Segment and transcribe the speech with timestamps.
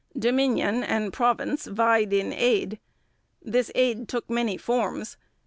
[0.17, 2.79] Dominion and province vied in aid.
[3.39, 5.15] This aid took many forms.